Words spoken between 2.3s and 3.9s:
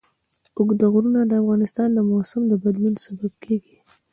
د بدلون سبب کېږي.